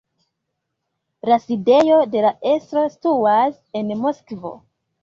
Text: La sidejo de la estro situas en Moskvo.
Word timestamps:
La 1.31 1.37
sidejo 1.43 2.01
de 2.17 2.25
la 2.27 2.33
estro 2.55 2.87
situas 2.97 3.57
en 3.83 3.97
Moskvo. 4.03 4.57